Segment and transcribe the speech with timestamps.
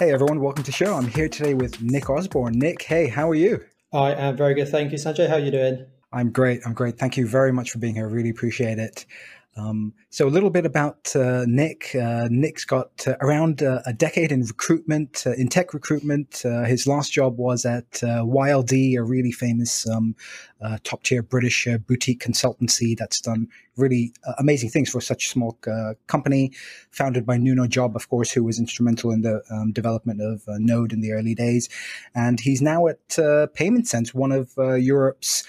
[0.00, 0.94] Hey everyone, welcome to the show.
[0.94, 2.58] I'm here today with Nick Osborn.
[2.58, 3.62] Nick, hey, how are you?
[3.92, 5.28] I am very good, thank you, Sanjay.
[5.28, 5.84] How are you doing?
[6.10, 6.62] I'm great.
[6.64, 6.98] I'm great.
[6.98, 8.08] Thank you very much for being here.
[8.08, 9.04] I really appreciate it.
[9.58, 11.94] Um, so a little bit about uh, Nick.
[11.94, 16.46] Uh, Nick's got uh, around uh, a decade in recruitment, uh, in tech recruitment.
[16.46, 20.16] Uh, his last job was at YLD, a really famous um,
[20.82, 25.58] top tier British boutique consultancy that's done really amazing things for such a small
[26.06, 26.52] company.
[26.90, 30.92] Founded by Nuno Job, of course, who was instrumental in the um, development of Node
[30.92, 31.68] in the early days.
[32.14, 35.44] And he's now at PaymentSense, one of Europe's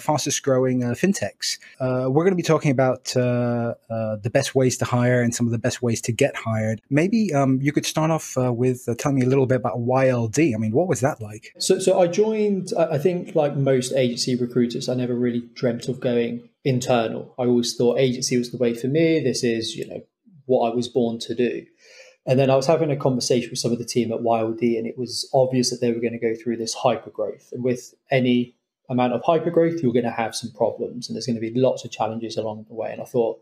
[0.00, 1.58] fastest growing fintechs.
[1.80, 3.74] we're going to be talking about uh,
[4.22, 6.80] the best ways to hire and some of the best ways to get hired.
[6.90, 9.78] Maybe um, you could start off uh, with uh, telling me a little bit about
[9.78, 10.54] YLD.
[10.54, 11.54] I mean, what was that like?
[11.58, 12.72] So, so I joined.
[12.78, 17.34] I think, like most agency recruiters, I never really dreamt of going internal.
[17.38, 19.20] I always thought agency was the way for me.
[19.20, 20.02] This is, you know,
[20.46, 21.66] what I was born to do.
[22.26, 24.86] And then I was having a conversation with some of the team at YLD, and
[24.86, 27.48] it was obvious that they were going to go through this hyper growth.
[27.52, 28.54] And with any
[28.90, 31.58] amount of hyper growth, you're going to have some problems, and there's going to be
[31.58, 32.92] lots of challenges along the way.
[32.92, 33.40] And I thought,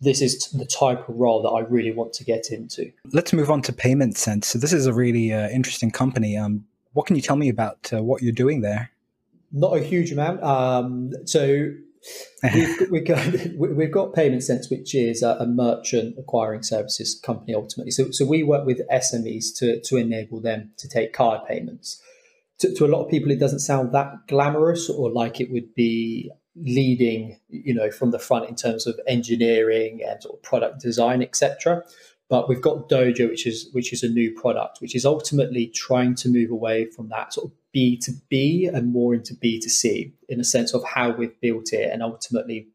[0.00, 2.90] this is the type of role that I really want to get into.
[3.12, 4.44] Let's move on to PaymentSense.
[4.44, 6.36] So this is a really uh, interesting company.
[6.38, 8.90] Um, what can you tell me about uh, what you're doing there?
[9.56, 10.42] Not a huge amount.
[10.42, 11.70] Um, so
[12.52, 13.24] we've, we've, got,
[13.56, 17.92] we've got PaymentSense, which is a, a, merchant acquiring services company ultimately.
[17.92, 22.02] So, so we work with SMEs to, to enable them to take card payments.
[22.58, 25.72] To, to a lot of people, it doesn't sound that glamorous or like it would
[25.76, 30.80] be leading, you know, from the front in terms of engineering and sort of product
[30.80, 31.84] design, etc.
[32.28, 36.14] But we've got Dojo, which is which is a new product, which is ultimately trying
[36.16, 39.68] to move away from that sort of B to B and more into B to
[39.68, 42.68] C in a sense of how we've built it and ultimately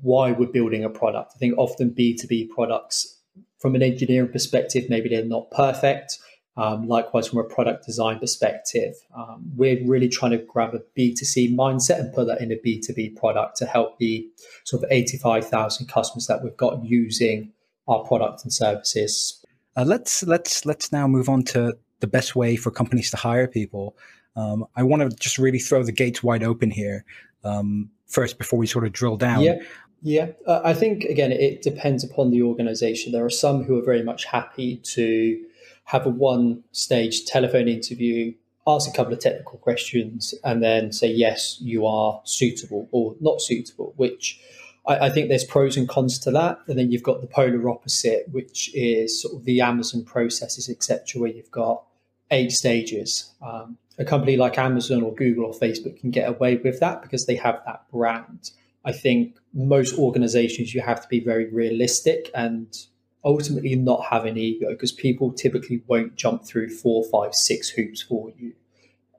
[0.00, 1.32] why we're building a product.
[1.34, 3.20] I think often B to B products,
[3.58, 6.18] from an engineering perspective, maybe they're not perfect
[6.56, 11.54] um, likewise, from a product design perspective, um, we're really trying to grab a B2C
[11.54, 14.28] mindset and put that in a B2B product to help the
[14.64, 17.52] sort of 85,000 customers that we've got using
[17.88, 19.44] our products and services.
[19.76, 23.46] Uh, let's let's let's now move on to the best way for companies to hire
[23.46, 23.96] people.
[24.36, 27.04] Um, I want to just really throw the gates wide open here
[27.44, 29.42] um, first before we sort of drill down.
[29.42, 29.58] Yeah.
[30.04, 33.12] Yeah, uh, I think again it depends upon the organization.
[33.12, 35.40] There are some who are very much happy to
[35.84, 38.34] have a one stage telephone interview,
[38.66, 43.40] ask a couple of technical questions, and then say, yes, you are suitable or not
[43.40, 44.40] suitable, which
[44.86, 46.60] I, I think there's pros and cons to that.
[46.66, 51.20] And then you've got the polar opposite, which is sort of the Amazon processes, etc.,
[51.20, 51.84] where you've got
[52.30, 53.32] eight stages.
[53.42, 57.26] Um, a company like Amazon or Google or Facebook can get away with that because
[57.26, 58.50] they have that brand.
[58.84, 62.76] I think most organizations, you have to be very realistic and
[63.24, 68.02] ultimately not have an ego because people typically won't jump through four, five, six hoops
[68.02, 68.52] for you.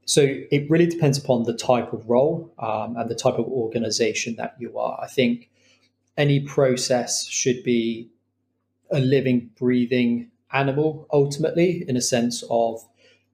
[0.05, 4.35] So it really depends upon the type of role um, and the type of organization
[4.35, 4.99] that you are.
[5.01, 5.49] I think
[6.17, 8.09] any process should be
[8.91, 12.83] a living, breathing animal ultimately, in a sense of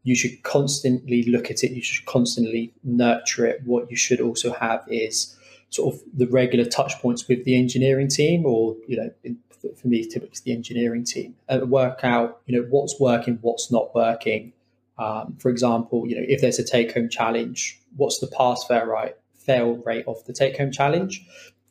[0.04, 3.62] you should constantly look at it, you should constantly nurture it.
[3.66, 5.36] What you should also have is
[5.70, 9.38] sort of the regular touch points with the engineering team or, you know, in,
[9.76, 13.94] for me, typically the engineering team, and work out you know what's working, what's not
[13.94, 14.54] working.
[14.98, 19.16] Um, for example, you know if there's a take-home challenge, what's the pass fail right
[19.38, 21.26] fail rate of the take-home challenge?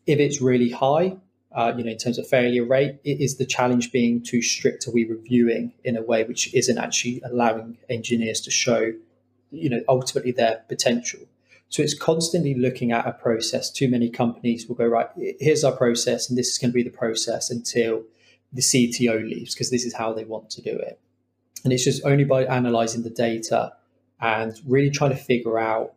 [0.09, 1.19] If it's really high,
[1.53, 4.89] uh, you know, in terms of failure rate, it is the challenge being too strict?
[4.89, 8.95] Are we reviewing in a way which isn't actually allowing engineers to show,
[9.51, 11.21] you know, ultimately their potential?
[11.69, 13.71] So it's constantly looking at a process.
[13.71, 15.09] Too many companies will go, right,
[15.39, 18.05] here's our process, and this is going to be the process until
[18.51, 20.99] the CTO leaves, because this is how they want to do it.
[21.65, 23.75] And it's just only by analyzing the data
[24.23, 25.93] and really trying to figure out,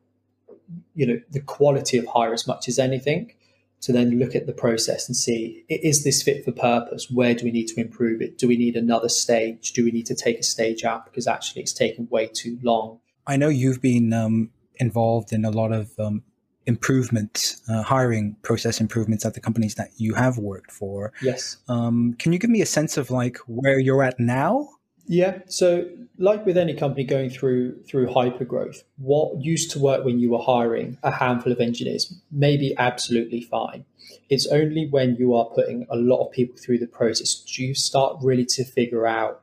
[0.96, 3.32] you know, the quality of hire as much as anything
[3.82, 7.10] to then look at the process and see is this fit for purpose?
[7.10, 8.38] Where do we need to improve it?
[8.38, 9.74] Do we need another stage?
[9.74, 13.00] Do we need to take a stage out because actually it's taken way too long?
[13.28, 16.24] I know you've been um, involved in a lot of um,
[16.66, 21.12] improvements, uh, hiring process improvements at the companies that you have worked for.
[21.22, 21.58] Yes.
[21.68, 24.70] Um, can you give me a sense of like where you're at now?
[25.12, 25.40] Yeah.
[25.48, 30.22] So, like with any company going through through hyper growth, what used to work when
[30.22, 33.84] you were hiring a handful of engineers may be absolutely fine.
[34.30, 37.76] It's only when you are putting a lot of people through the process do you
[37.76, 39.42] start really to figure out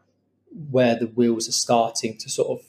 [0.70, 2.64] where the wheels are starting to sort of,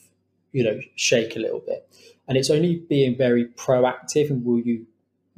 [0.52, 1.88] you know, shake a little bit.
[2.28, 4.86] And it's only being very proactive and will you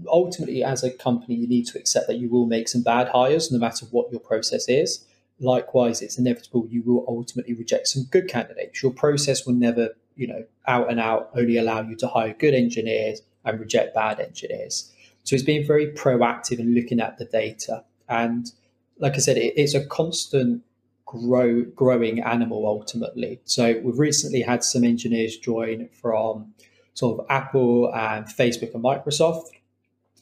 [0.08, 3.52] ultimately as a company you need to accept that you will make some bad hires
[3.52, 5.04] no matter what your process is.
[5.42, 8.82] Likewise, it's inevitable you will ultimately reject some good candidates.
[8.82, 12.54] Your process will never, you know, out and out only allow you to hire good
[12.54, 14.92] engineers and reject bad engineers.
[15.24, 17.84] So it's being very proactive in looking at the data.
[18.08, 18.50] And
[18.98, 20.62] like I said, it, it's a constant
[21.04, 23.40] grow growing animal ultimately.
[23.44, 26.54] So we've recently had some engineers join from
[26.94, 29.48] sort of Apple and Facebook and Microsoft.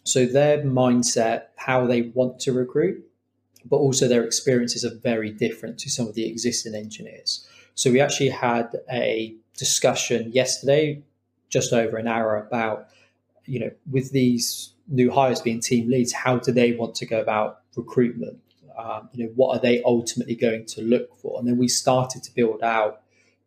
[0.04, 3.04] So their mindset, how they want to recruit,
[3.64, 7.46] but also their experiences are very different to some of the existing engineers.
[7.74, 11.02] So we actually had a discussion yesterday,
[11.48, 12.88] just over an hour, about
[13.44, 17.20] you know with these new hires being team leads, how do they want to go
[17.20, 18.38] about recruitment?
[18.76, 21.38] Um, you know, what are they ultimately going to look for?
[21.38, 23.02] And then we started to build out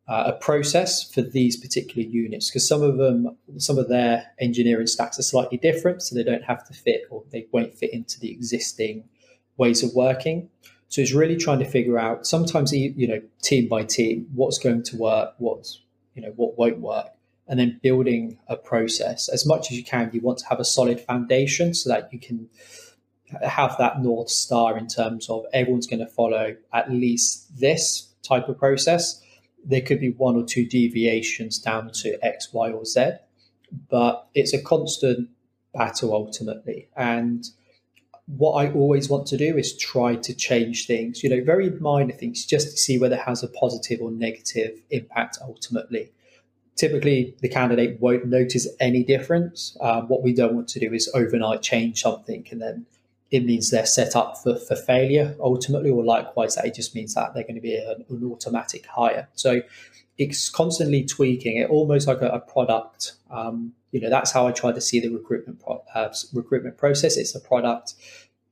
[0.08, 4.88] uh, a process for these particular units because some of them, some of their engineering
[4.88, 8.20] stacks are slightly different, so they don't have to fit or they won't fit into
[8.20, 9.04] the existing
[9.58, 10.50] ways of working.
[10.90, 14.84] So it's really trying to figure out sometimes you know team by team what's going
[14.84, 15.82] to work, what's
[16.14, 17.08] you know what won't work,
[17.48, 20.10] and then building a process as much as you can.
[20.14, 22.50] You want to have a solid foundation so that you can
[23.42, 28.48] have that north star in terms of everyone's going to follow at least this type
[28.48, 29.22] of process.
[29.66, 33.14] There could be one or two deviations down to X, Y, or Z,
[33.90, 35.30] but it's a constant
[35.74, 36.90] battle ultimately.
[36.96, 37.46] And
[38.26, 42.14] what I always want to do is try to change things, you know, very minor
[42.14, 46.12] things, just to see whether it has a positive or negative impact ultimately.
[46.76, 49.78] Typically, the candidate won't notice any difference.
[49.82, 52.86] Um, what we don't want to do is overnight change something and then
[53.30, 57.16] it means they're set up for, for failure ultimately, or likewise, that it just means
[57.16, 59.28] that they're going to be an, an automatic hire.
[59.34, 59.62] So
[60.20, 63.14] it's constantly tweaking it, almost like a, a product.
[63.32, 67.16] Um, you know, that's how I try to see the recruitment pro- uh, recruitment process.
[67.16, 67.94] It's a product.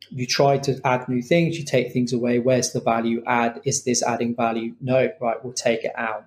[0.09, 2.39] You try to add new things, you take things away.
[2.39, 3.59] Where's the value add?
[3.65, 4.75] Is this adding value?
[4.79, 6.25] No, right, we'll take it out.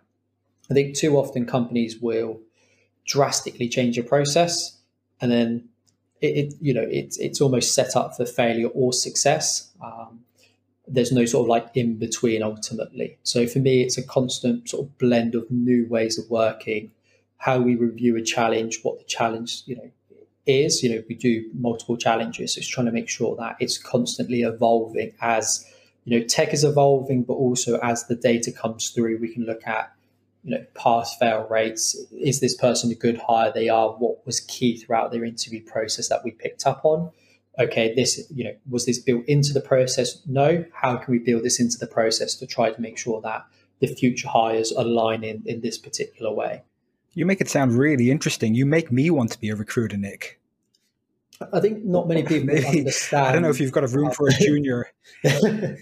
[0.70, 2.40] I think too often companies will
[3.06, 4.78] drastically change a process
[5.20, 5.68] and then
[6.20, 9.70] it, it, you know it's it's almost set up for failure or success.
[9.82, 10.20] Um,
[10.86, 13.16] there's no sort of like in between ultimately.
[13.22, 16.90] So for me, it's a constant sort of blend of new ways of working,
[17.38, 19.90] how we review a challenge, what the challenge you know
[20.46, 20.82] is.
[20.82, 22.56] You know, we do multiple challenges.
[22.56, 25.66] It's trying to make sure that it's constantly evolving as
[26.04, 29.66] you know tech is evolving, but also as the data comes through, we can look
[29.66, 29.94] at
[30.44, 31.96] you know, pass fail rates.
[32.12, 33.50] Is this person a good hire?
[33.52, 33.90] They are.
[33.90, 37.10] What was key throughout their interview process that we picked up on?
[37.58, 40.20] Okay, this, you know, was this built into the process?
[40.26, 40.64] No.
[40.74, 43.46] How can we build this into the process to try to make sure that
[43.80, 46.62] the future hires align in, in this particular way?
[47.14, 48.54] You make it sound really interesting.
[48.54, 50.40] You make me want to be a recruiter, Nick.
[51.52, 53.26] I think not many people Maybe, understand.
[53.26, 54.92] I don't know if you've got a room for a junior.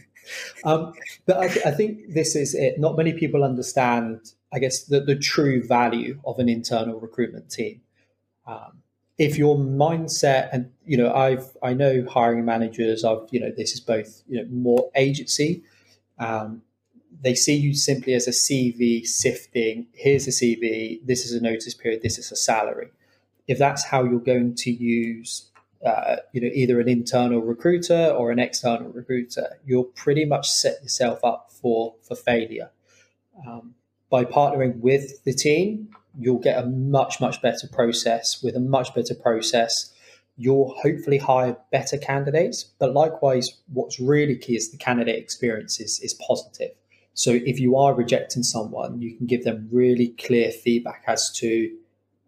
[0.65, 0.93] um,
[1.27, 2.79] but I, I, think this is it.
[2.79, 7.81] Not many people understand I guess, the, the true value of an internal recruitment team.
[8.47, 8.83] Um,
[9.19, 13.73] if your mindset and you know i've i know hiring managers of you know this
[13.73, 15.63] is both you know more agency
[16.19, 16.63] um,
[17.23, 21.75] they see you simply as a cv sifting here's a cv this is a notice
[21.75, 22.91] period this is a salary
[23.49, 25.51] if that's how you're going to use
[25.85, 30.81] uh, you know either an internal recruiter or an external recruiter you'll pretty much set
[30.83, 32.71] yourself up for for failure
[33.47, 33.75] um,
[34.13, 35.89] by partnering with the team,
[36.19, 38.43] you'll get a much, much better process.
[38.43, 39.91] With a much better process,
[40.37, 42.63] you'll hopefully hire better candidates.
[42.79, 46.73] But likewise, what's really key is the candidate experience is, is positive.
[47.15, 51.71] So if you are rejecting someone, you can give them really clear feedback as to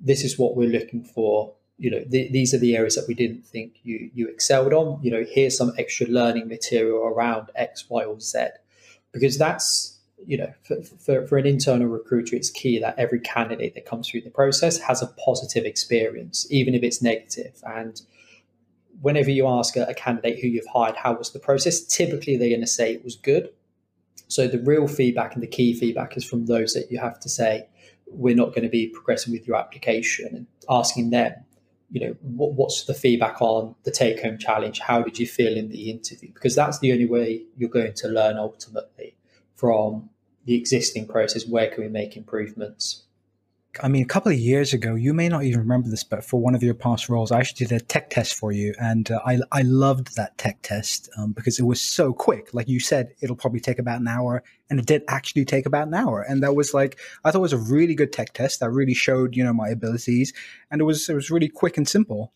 [0.01, 1.55] this is what we're looking for.
[1.79, 5.01] You know, th- these are the areas that we didn't think you you excelled on.
[5.03, 8.47] You know, here's some extra learning material around X, Y, or Z,
[9.13, 9.95] because that's
[10.27, 14.09] you know, for, for, for, an internal recruiter, it's key that every candidate that comes
[14.09, 17.61] through the process has a positive experience, even if it's negative.
[17.65, 18.01] And
[19.01, 21.85] whenever you ask a, a candidate who you've hired, how was the process?
[21.85, 23.51] Typically, they're going to say it was good.
[24.35, 27.29] So the real feedback and the key feedback is from those that you have to
[27.29, 27.69] say,
[28.09, 31.35] we're not going to be progressing with your application and asking them,
[31.93, 34.81] you know, what, what's the feedback on the take home challenge?
[34.81, 36.33] How did you feel in the interview?
[36.35, 39.15] Because that's the only way you're going to learn ultimately
[39.55, 40.11] from
[40.47, 41.47] the existing process?
[41.47, 43.04] Where can we make improvements?
[43.83, 46.41] I mean, a couple of years ago, you may not even remember this, but for
[46.41, 49.21] one of your past roles, I actually did a tech test for you, and uh,
[49.27, 52.55] I I loved that tech test um, because it was so quick.
[52.55, 55.89] Like you said, it'll probably take about an hour, and it did actually take about
[55.89, 58.61] an hour, and that was like I thought it was a really good tech test
[58.61, 60.33] that really showed you know my abilities,
[60.71, 62.33] and it was it was really quick and simple.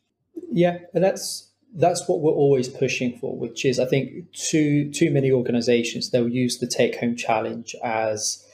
[0.50, 5.10] Yeah, and that's that's what we're always pushing for, which is I think too too
[5.10, 8.44] many organizations they'll use the take home challenge as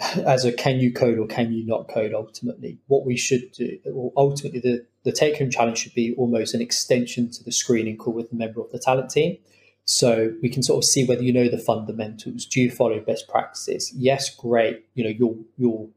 [0.00, 2.78] as a can you code or can you not code ultimately.
[2.86, 3.78] What we should do
[4.16, 8.14] ultimately the, the take home challenge should be almost an extension to the screening call
[8.14, 9.38] with a member of the talent team.
[9.84, 12.44] So we can sort of see whether you know the fundamentals.
[12.44, 13.92] Do you follow best practices?
[13.94, 14.84] Yes, great.
[14.94, 15.90] You know, you'll you'll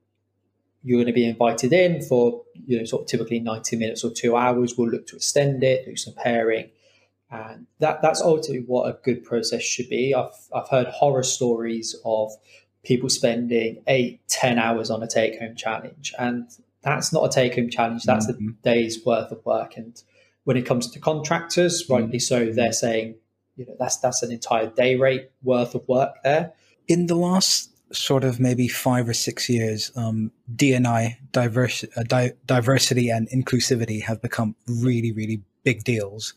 [0.83, 4.11] you're going to be invited in for you know sort of typically 90 minutes or
[4.11, 6.69] two hours we'll look to extend it do some pairing
[7.31, 11.95] and that that's ultimately what a good process should be i've, I've heard horror stories
[12.05, 12.31] of
[12.83, 16.49] people spending eight ten hours on a take-home challenge and
[16.81, 18.49] that's not a take-home challenge that's mm-hmm.
[18.49, 20.03] a day's worth of work and
[20.45, 21.93] when it comes to contractors mm-hmm.
[21.93, 23.15] rightly so they're saying
[23.55, 26.53] you know that's that's an entire day rate worth of work there
[26.87, 32.33] in the last sort of maybe five or six years, um, DNI, diverse, uh, di-
[32.45, 36.33] diversity and inclusivity have become really, really big deals.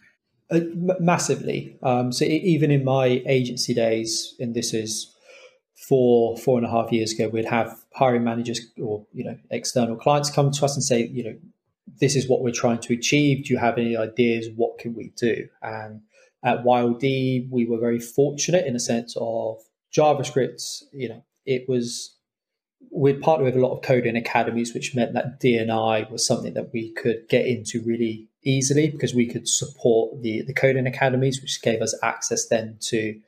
[0.50, 0.60] Uh,
[1.00, 1.76] massively.
[1.82, 5.11] Um, so even in my agency days, and this is
[5.88, 9.96] four, four and a half years ago, we'd have hiring managers or you know external
[9.96, 11.36] clients come to us and say, you know,
[12.00, 13.44] this is what we're trying to achieve.
[13.44, 14.48] Do you have any ideas?
[14.54, 15.48] What can we do?
[15.62, 16.02] And
[16.44, 19.58] at YLD, we were very fortunate in a sense of
[19.94, 22.16] JavaScript, you know, it was
[22.90, 26.72] we'd partner with a lot of coding academies, which meant that DNI was something that
[26.72, 31.62] we could get into really easily because we could support the the coding academies, which
[31.62, 33.18] gave us access then to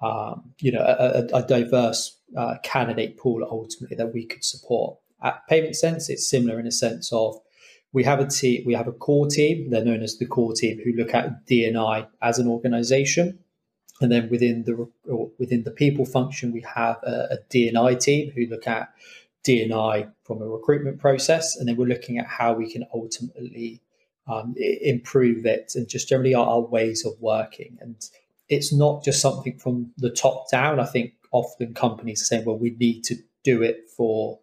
[0.00, 4.98] um, you know a, a diverse uh, candidate pool ultimately that we could support.
[5.22, 7.36] At PaymentSense, it's similar in a sense of
[7.92, 9.70] we have a team, we have a core team.
[9.70, 13.38] They're known as the core team who look at DNI as an organization.
[14.00, 14.88] And then within the
[15.38, 18.94] within the people function, we have a, a DNI team who look at
[19.46, 23.82] DNI from a recruitment process, and then we're looking at how we can ultimately
[24.26, 27.78] um, improve it and just generally our, our, ways of working.
[27.80, 27.96] And
[28.50, 30.80] it's not just something from the top down.
[30.80, 34.40] I think often companies are saying, "Well, we need to do it for."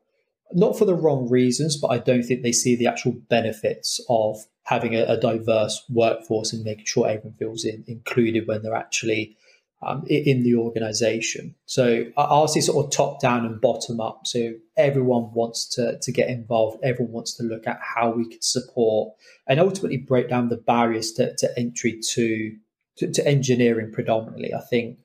[0.54, 4.38] Not for the wrong reasons, but I don't think they see the actual benefits of
[4.64, 9.36] having a, a diverse workforce and making sure everyone feels in, included when they're actually
[9.82, 11.56] um, in the organization.
[11.66, 14.22] So ours see sort of top down and bottom up.
[14.26, 16.80] So everyone wants to, to get involved.
[16.84, 19.14] Everyone wants to look at how we can support
[19.48, 22.56] and ultimately break down the barriers to, to entry to,
[22.98, 24.54] to, to engineering predominantly.
[24.54, 24.98] I think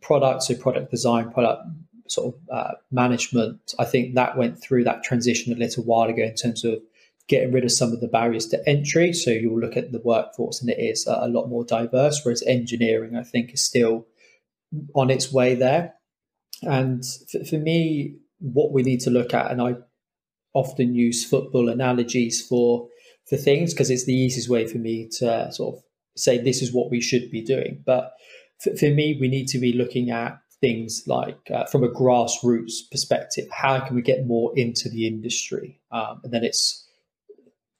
[0.00, 1.62] product, so product design, product
[2.08, 6.22] sort of uh, management, I think that went through that transition a little while ago
[6.22, 6.80] in terms of
[7.28, 9.12] getting rid of some of the barriers to entry.
[9.12, 13.16] So you'll look at the workforce and it is a lot more diverse, whereas engineering,
[13.16, 14.06] I think, is still
[14.94, 15.94] on its way there.
[16.62, 19.76] And for, for me, what we need to look at, and I
[20.52, 22.88] often use football analogies for
[23.28, 25.82] for things because it's the easiest way for me to sort of
[26.20, 27.82] say this is what we should be doing.
[27.84, 28.12] But
[28.58, 32.90] for, for me, we need to be looking at things like uh, from a grassroots
[32.90, 36.86] perspective how can we get more into the industry um, and then it's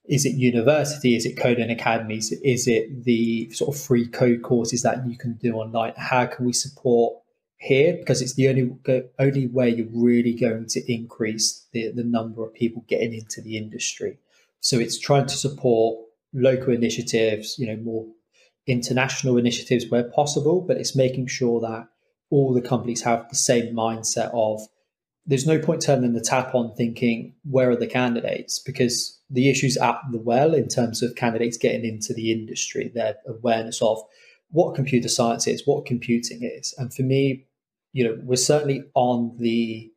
[0.05, 1.15] is it university?
[1.15, 2.31] Is it coding academies?
[2.43, 5.93] Is it the sort of free code courses that you can do online?
[5.95, 7.15] How can we support
[7.57, 7.93] here?
[7.93, 8.71] Because it's the only
[9.19, 13.57] only way you're really going to increase the, the number of people getting into the
[13.57, 14.17] industry.
[14.59, 15.99] So it's trying to support
[16.33, 18.05] local initiatives, you know, more
[18.67, 21.87] international initiatives where possible, but it's making sure that
[22.29, 24.61] all the companies have the same mindset of
[25.25, 29.77] there's no point turning the tap on thinking where are the candidates because the issues
[29.77, 34.01] at the well in terms of candidates getting into the industry, their awareness of
[34.49, 36.73] what computer science is, what computing is.
[36.77, 37.45] And for me,
[37.93, 39.91] you know, we're certainly on the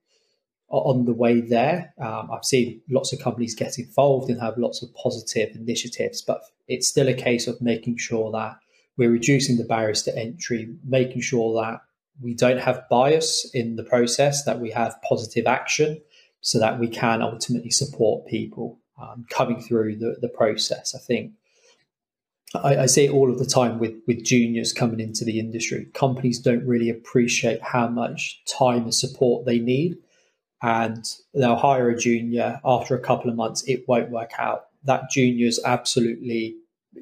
[0.69, 1.95] on the way there.
[2.01, 6.41] Um, I've seen lots of companies get involved and have lots of positive initiatives, but
[6.69, 8.57] it's still a case of making sure that
[8.97, 11.81] we're reducing the barriers to entry, making sure that
[12.21, 16.01] we don't have bias in the process, that we have positive action,
[16.41, 20.95] so that we can ultimately support people um, coming through the, the process.
[20.95, 21.33] I think
[22.55, 25.87] I, I see it all of the time with, with juniors coming into the industry.
[25.95, 29.97] Companies don't really appreciate how much time and support they need.
[30.63, 31.05] And
[31.35, 34.67] they'll hire a junior after a couple of months, it won't work out.
[34.85, 36.57] That junior's absolutely,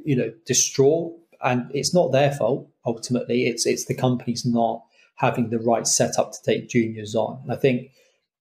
[0.05, 1.15] you know, distraught.
[1.43, 3.47] And it's not their fault ultimately.
[3.47, 4.85] It's it's the company's not
[5.17, 7.41] having the right setup to take juniors on.
[7.43, 7.91] And I think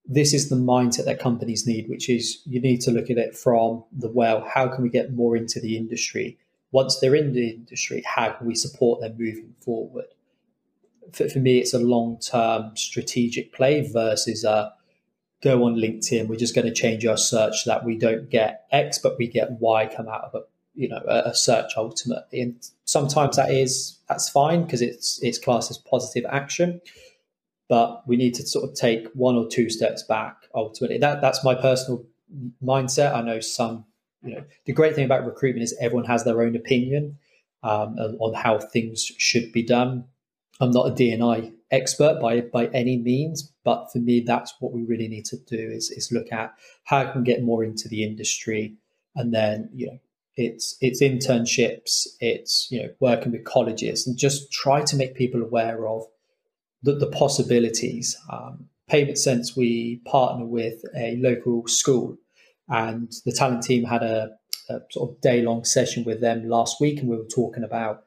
[0.05, 3.35] this is the mindset that companies need, which is you need to look at it
[3.35, 6.37] from the well, how can we get more into the industry?
[6.71, 10.05] Once they're in the industry, how can we support them moving forward?
[11.13, 14.73] For, for me, it's a long term strategic play versus a
[15.41, 16.27] go on LinkedIn.
[16.27, 19.27] We're just going to change our search so that we don't get X, but we
[19.27, 20.43] get Y come out of it.
[20.75, 22.41] you know a, a search ultimately.
[22.41, 26.81] And sometimes that is that's fine because it's it's classed as positive action.
[27.67, 30.97] But we need to sort of take one or two steps back ultimately.
[30.97, 32.05] That that's my personal
[32.63, 33.13] mindset.
[33.13, 33.85] I know some,
[34.23, 37.17] you know, the great thing about recruitment is everyone has their own opinion
[37.63, 40.05] um, on how things should be done.
[40.59, 44.83] I'm not a DNI expert by by any means, but for me, that's what we
[44.83, 48.75] really need to do is is look at how can get more into the industry,
[49.15, 49.99] and then you know
[50.35, 55.41] it's it's internships, it's you know working with colleges, and just try to make people
[55.41, 56.03] aware of
[56.83, 58.17] the, the possibilities.
[58.31, 62.17] Um, PaymentSense, we partner with a local school,
[62.67, 64.31] and the talent team had a,
[64.69, 68.03] a sort of day long session with them last week, and we were talking about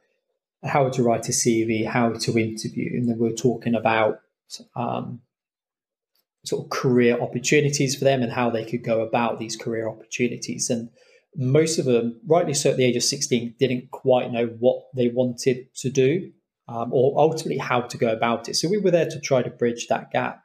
[0.65, 4.21] how to write a CV, how to interview, and then we are talking about
[4.77, 5.21] um,
[6.45, 10.71] sort of career opportunities for them and how they could go about these career opportunities.
[10.71, 10.91] And
[11.37, 15.09] most of them, rightly so, at the age of 16, didn't quite know what they
[15.09, 16.31] wanted to do
[16.69, 18.55] um, or ultimately how to go about it.
[18.55, 20.43] So we were there to try to bridge that gap.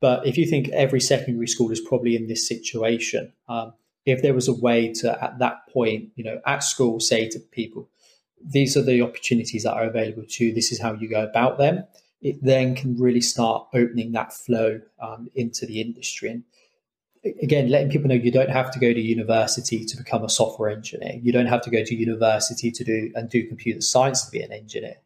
[0.00, 3.72] But if you think every secondary school is probably in this situation, um,
[4.04, 7.38] if there was a way to, at that point, you know, at school, say to
[7.38, 7.88] people,
[8.46, 10.54] these are the opportunities that are available to you.
[10.54, 11.84] This is how you go about them.
[12.22, 16.30] It then can really start opening that flow um, into the industry.
[16.30, 16.44] And
[17.42, 20.70] again, letting people know you don't have to go to university to become a software
[20.70, 21.18] engineer.
[21.20, 24.40] You don't have to go to university to do and do computer science to be
[24.40, 24.96] an engineer.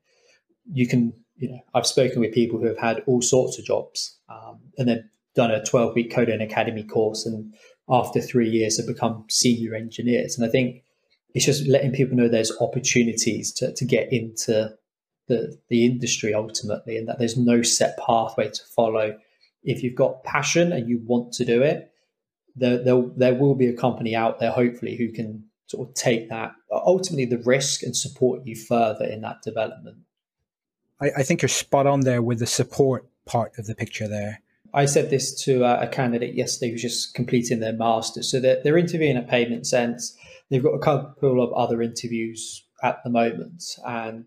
[0.73, 4.18] You can, you know, I've spoken with people who have had all sorts of jobs
[4.28, 7.54] um, and then done a 12 week coding academy course and
[7.88, 10.37] after three years have become senior engineers.
[10.37, 10.85] And I think
[11.35, 14.75] it's just letting people know there's opportunities to, to get into
[15.29, 19.17] the, the industry ultimately and that there's no set pathway to follow.
[19.63, 21.93] If you've got passion and you want to do it,
[22.57, 26.29] there, there, there will be a company out there, hopefully, who can sort of take
[26.31, 29.99] that, ultimately, the risk and support you further in that development.
[31.01, 34.43] I, I think you're spot on there with the support part of the picture there.
[34.75, 38.31] I said this to a, a candidate yesterday who's just completing their master's.
[38.31, 40.14] So they're, they're interviewing at PaymentSense
[40.51, 44.27] They've got a couple of other interviews at the moment, and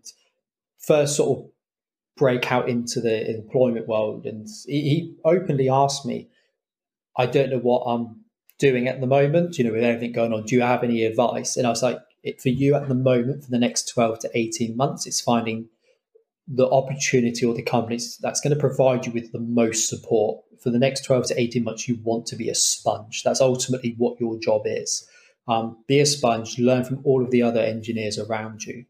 [0.78, 1.50] first sort of
[2.16, 4.26] break out into the employment world.
[4.26, 6.28] And he, he openly asked me,
[7.16, 8.24] "I don't know what I'm
[8.58, 9.58] doing at the moment.
[9.58, 11.98] You know, with everything going on, do you have any advice?" And I was like,
[12.40, 15.68] "For you at the moment, for the next twelve to eighteen months, it's finding."
[16.46, 20.70] the opportunity or the companies that's going to provide you with the most support for
[20.70, 24.20] the next 12 to 18 months you want to be a sponge that's ultimately what
[24.20, 25.08] your job is
[25.46, 28.84] um, be a sponge, learn from all of the other engineers around you.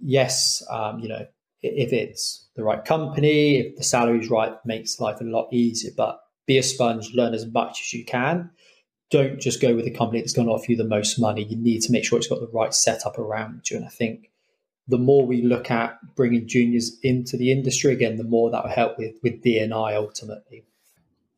[0.00, 1.26] Yes, um, you know,
[1.62, 5.90] if it's the right company, if the salary's right, makes life a lot easier.
[5.96, 8.50] But be a sponge, learn as much as you can.
[9.10, 11.44] Don't just go with a company that's going to offer you the most money.
[11.44, 13.76] You need to make sure it's got the right setup around you.
[13.76, 14.30] And I think
[14.88, 18.70] the more we look at bringing juniors into the industry, again, the more that will
[18.70, 20.64] help with with DNI ultimately.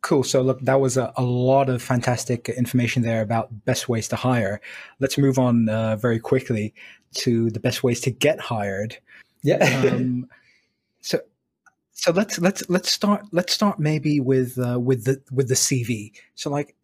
[0.00, 0.22] Cool.
[0.22, 4.16] So, look, that was a, a, lot of fantastic information there about best ways to
[4.16, 4.60] hire.
[5.00, 6.72] Let's move on uh, very quickly
[7.16, 8.96] to the best ways to get hired.
[9.42, 9.56] Yeah.
[9.92, 10.28] um,
[11.00, 11.18] so,
[11.92, 16.12] so let's let's let's start let's start maybe with uh, with the with the CV.
[16.36, 16.76] So, like,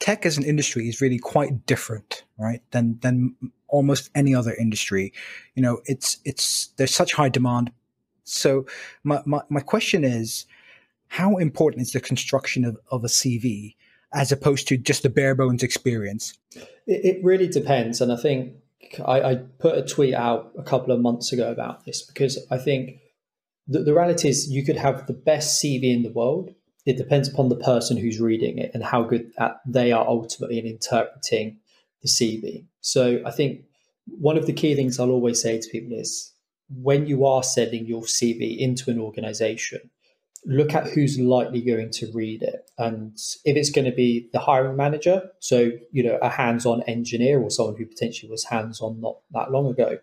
[0.00, 2.60] tech as an industry is really quite different, right?
[2.72, 3.36] Than than
[3.68, 5.12] almost any other industry.
[5.54, 7.70] You know, it's it's there's such high demand.
[8.24, 8.66] So,
[9.04, 10.44] my my, my question is
[11.12, 13.76] how important is the construction of, of a CV
[14.14, 16.32] as opposed to just the bare bones experience?
[16.86, 18.00] It, it really depends.
[18.00, 18.54] And I think
[19.04, 22.56] I, I, put a tweet out a couple of months ago about this because I
[22.56, 22.96] think
[23.68, 26.54] the, the reality is you could have the best CV in the world.
[26.86, 30.58] It depends upon the person who's reading it and how good at they are ultimately
[30.58, 31.58] in interpreting
[32.00, 32.64] the CV.
[32.80, 33.66] So I think
[34.06, 36.32] one of the key things I'll always say to people is
[36.74, 39.90] when you are sending your CV into an organization,
[40.44, 42.70] look at who's likely going to read it.
[42.78, 46.82] And if it's going to be the hiring manager, so, you know, a hands on
[46.84, 49.98] engineer or someone who potentially was hands on not that long ago,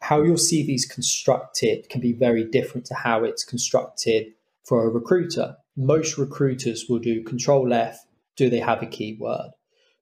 [0.00, 4.32] how your CV is constructed can be very different to how it's constructed
[4.64, 5.56] for a recruiter.
[5.76, 8.04] Most recruiters will do control F,
[8.36, 9.50] do they have a keyword?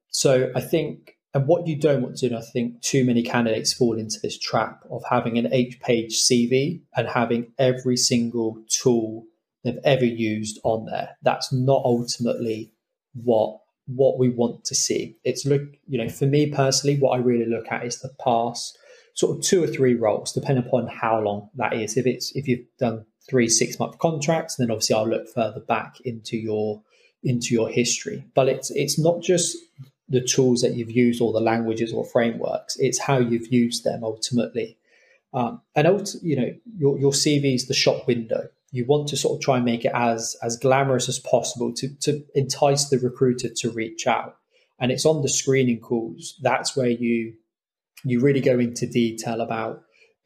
[0.09, 3.23] So I think, and what you don't want to do, and I think too many
[3.23, 8.63] candidates fall into this trap of having an eight page CV and having every single
[8.69, 9.25] tool
[9.65, 11.17] they've ever used on there.
[11.23, 12.73] That's not ultimately
[13.15, 15.17] what what we want to see.
[15.25, 18.79] It's look, you know, for me personally, what I really look at is the past
[19.15, 21.97] sort of two or three roles, depending upon how long that is.
[21.97, 26.01] If it's if you've done three six month contracts, then obviously I'll look further back
[26.05, 26.83] into your
[27.23, 28.25] into your history.
[28.35, 29.57] But it's it's not just
[30.09, 32.77] the tools that you've used or the languages or frameworks.
[32.79, 34.77] It's how you've used them ultimately.
[35.33, 35.87] Um, and
[36.23, 38.49] you know, your, your CV is the shop window.
[38.73, 41.89] You want to sort of try and make it as as glamorous as possible to
[42.03, 44.37] to entice the recruiter to reach out.
[44.79, 46.39] And it's on the screening calls.
[46.43, 47.35] That's where you
[48.05, 49.83] you really go into detail about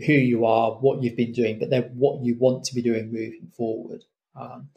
[0.07, 3.07] who you are, what you've been doing, but then what you want to be doing
[3.07, 4.03] moving forward.
[4.37, 4.69] Um,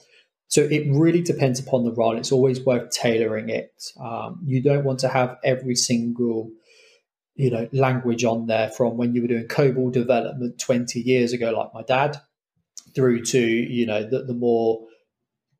[0.47, 2.17] so it really depends upon the role.
[2.17, 3.71] It's always worth tailoring it.
[3.99, 6.51] Um, you don't want to have every single
[7.35, 11.51] you know language on there from when you were doing COBOL development 20 years ago,
[11.51, 12.19] like my dad,
[12.97, 14.81] through to you know the, the more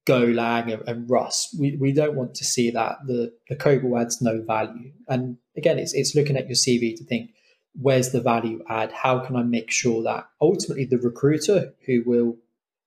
[0.08, 1.56] Golang and, and Rust.
[1.60, 2.98] We, we don't want to see that.
[3.06, 4.92] The the COBOL adds no value.
[5.08, 7.32] And again, it's it's looking at your CV to think
[7.80, 8.92] where's the value add?
[8.92, 12.38] How can I make sure that ultimately the recruiter who will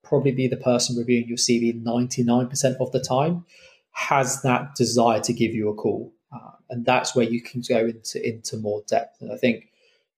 [0.02, 3.44] probably be the person reviewing your CV 99% of the time
[3.92, 7.78] has that desire to give you a call uh, and that's where you can go
[7.78, 9.20] into into more depth.
[9.20, 9.69] And I think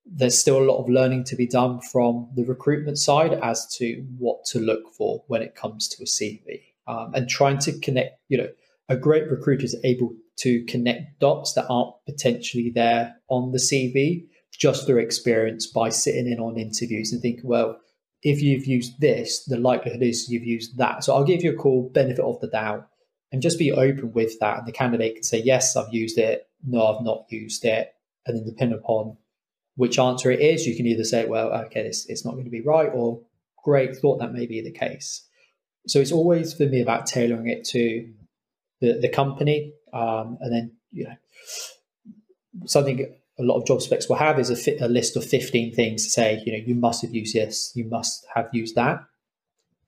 [0.04, 4.04] there's still a lot of learning to be done from the recruitment side as to
[4.18, 8.18] what to look for when it comes to a CV, um, and trying to connect.
[8.28, 8.48] You know,
[8.88, 14.26] a great recruiter is able to connect dots that aren't potentially there on the CV
[14.52, 17.78] just through experience by sitting in on interviews and thinking, well,
[18.22, 21.04] if you've used this, the likelihood is you've used that.
[21.04, 22.88] So I'll give you a call, benefit of the doubt
[23.32, 24.58] and just be open with that.
[24.58, 26.48] And the candidate can say, yes, I've used it.
[26.64, 27.92] No, I've not used it.
[28.26, 29.16] And then depending upon
[29.82, 32.60] which answer it is, you can either say, well, okay, it's, not going to be
[32.60, 33.20] right, or
[33.64, 35.22] great, thought that may be the case.
[35.88, 38.08] So it's always for me about tailoring it to
[38.80, 39.72] the, the company.
[39.92, 41.16] Um, and then, you know,
[42.66, 46.04] something a lot of job specs will have is a, a list of 15 things
[46.04, 49.04] to say, you know, you must have used this, you must have used that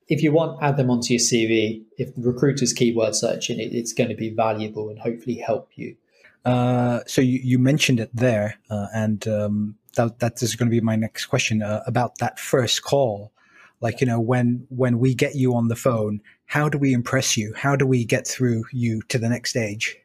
[0.09, 1.83] if you want, add them onto your CV.
[1.97, 5.97] If the recruiter's keyword searching, it, it's going to be valuable and hopefully help you.
[6.45, 10.75] Uh, so you, you, mentioned it there, uh, and um, that, that is going to
[10.75, 13.33] be my next question uh, about that first call.
[13.81, 17.37] Like you know, when when we get you on the phone, how do we impress
[17.37, 17.53] you?
[17.55, 19.99] How do we get through you to the next stage?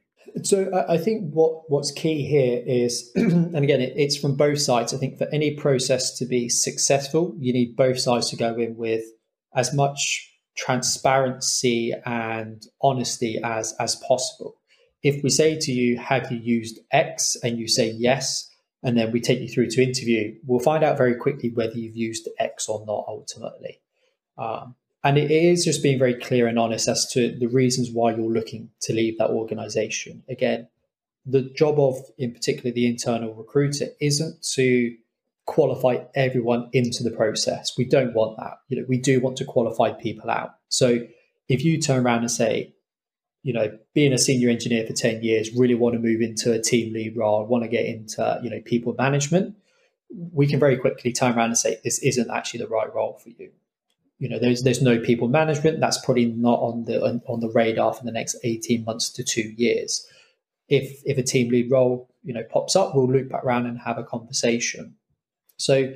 [0.44, 4.94] So I think what what's key here is, and again, it, it's from both sides.
[4.94, 8.76] I think for any process to be successful, you need both sides to go in
[8.76, 9.04] with
[9.56, 14.56] as much transparency and honesty as as possible.
[15.02, 18.49] If we say to you, "Have you used X?" and you say yes,
[18.84, 21.96] and then we take you through to interview, we'll find out very quickly whether you've
[21.96, 23.06] used X or not.
[23.08, 23.80] Ultimately,
[24.38, 28.14] um, and it is just being very clear and honest as to the reasons why
[28.14, 30.24] you're looking to leave that organization.
[30.28, 30.68] Again,
[31.26, 34.96] the job of, in particular, the internal recruiter isn't to
[35.46, 37.74] qualify everyone into the process.
[37.78, 38.60] We don't want that.
[38.68, 40.56] You know, we do want to qualify people out.
[40.68, 41.00] So
[41.48, 42.74] if you turn around and say,
[43.44, 46.60] you know, being a senior engineer for 10 years, really want to move into a
[46.60, 49.56] team lead role, want to get into, you know, people management,
[50.34, 53.30] we can very quickly turn around and say this isn't actually the right role for
[53.30, 53.52] you.
[54.18, 55.80] You know, there's there's no people management.
[55.80, 59.24] That's probably not on the on, on the radar for the next 18 months to
[59.24, 60.06] two years.
[60.68, 63.80] If if a team lead role, you know, pops up, we'll loop back around and
[63.80, 64.96] have a conversation.
[65.58, 65.94] So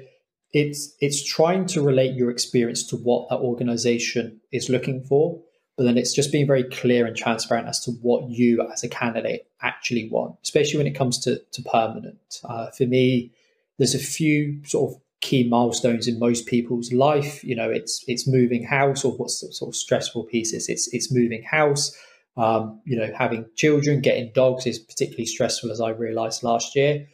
[0.53, 5.41] it's it's trying to relate your experience to what that organization is looking for,
[5.77, 8.89] but then it's just being very clear and transparent as to what you as a
[8.89, 12.41] candidate actually want, especially when it comes to, to permanent.
[12.43, 13.31] Uh, for me,
[13.77, 17.43] there's a few sort of key milestones in most people's life.
[17.43, 20.69] You know, it's it's moving house, or what's sort of stressful pieces.
[20.69, 21.95] It's it's moving house.
[22.35, 27.07] Um, you know, having children, getting dogs is particularly stressful, as I realised last year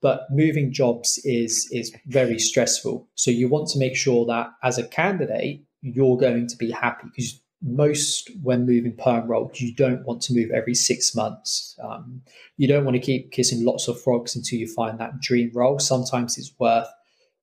[0.00, 4.78] but moving jobs is is very stressful so you want to make sure that as
[4.78, 10.06] a candidate you're going to be happy because most when moving perm roles you don't
[10.06, 11.76] want to move every six months.
[11.82, 12.22] Um,
[12.56, 15.78] you don't want to keep kissing lots of frogs until you find that dream role.
[15.78, 16.88] Sometimes it's worth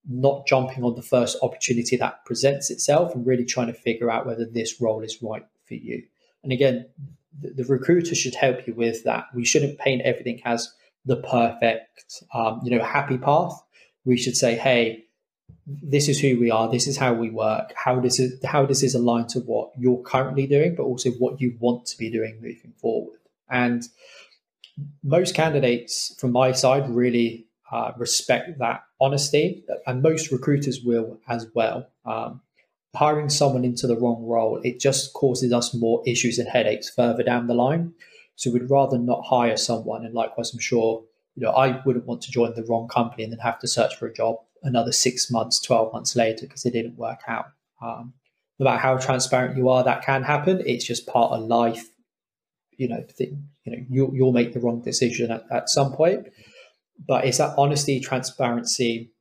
[0.08, 4.25] not jumping on the first opportunity that presents itself and really trying to figure out
[4.25, 6.04] whether this role is right for you.
[6.43, 6.86] And again
[7.41, 9.25] the, the recruiter should help you with that.
[9.34, 10.73] We shouldn't paint everything as
[11.06, 13.62] the perfect, um, you know, happy path.
[14.06, 15.06] We should say, hey,
[15.67, 16.69] this is who we are.
[16.69, 17.73] This is how we work.
[17.75, 18.43] How does it?
[18.45, 21.97] How does this align to what you're currently doing, but also what you want to
[21.97, 23.19] be doing moving forward?
[23.49, 23.84] And
[25.04, 31.47] most candidates, from my side, really uh, respect that honesty, and most recruiters will as
[31.56, 31.88] well.
[32.06, 32.41] Um,
[32.93, 37.23] hiring someone into the wrong role, it just causes us more issues and headaches further
[37.23, 37.93] down the line.
[38.36, 40.06] So we'd rather not hire someone.
[40.06, 41.04] And likewise, I'm sure,
[41.36, 43.95] you know, I wouldn't want to join the wrong company and then have to search
[43.95, 47.45] for a job another six months, 12 months later because it didn't work out.
[47.82, 48.13] Um,
[48.60, 50.62] no matter how transparent you are, that can happen.
[50.65, 51.86] It's just part of life.
[52.78, 56.28] you know, think, you know, you'll, you'll make the wrong decision at, at some point.
[57.08, 59.12] But it's that honesty, transparency,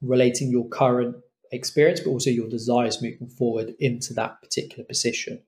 [0.00, 1.16] relating your current
[1.50, 5.42] experience, but also your desires moving forward into that particular position.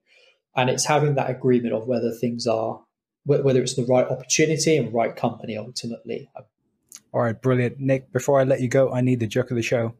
[0.55, 2.81] And it's having that agreement of whether things are,
[3.25, 6.29] whether it's the right opportunity and right company ultimately.
[7.13, 7.79] All right, brilliant.
[7.79, 9.93] Nick, before I let you go, I need the joke of the show.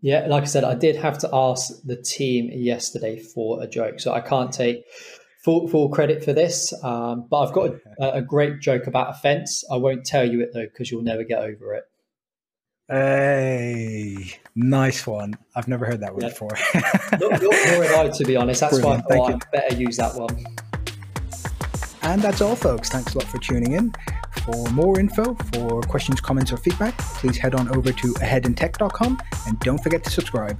[0.00, 4.00] Yeah, like I said, I did have to ask the team yesterday for a joke.
[4.00, 4.84] So I can't take
[5.42, 6.72] full, full credit for this.
[6.84, 9.64] Um, but I've got a, a, great joke about a fence.
[9.70, 11.84] I won't tell you it though, because you'll never get over it.
[12.88, 15.38] Hey, nice one.
[15.56, 16.28] I've never heard that one yeah.
[16.28, 16.50] before.
[17.18, 18.60] nor have I, to be honest.
[18.60, 19.04] That's Brilliant.
[19.08, 20.44] why I thought I better use that one.
[22.02, 22.90] And that's all, folks.
[22.90, 23.94] Thanks a lot for tuning in.
[24.44, 29.58] For more info, for questions, comments, or feedback, please head on over to aheadintech.com and
[29.60, 30.58] don't forget to subscribe.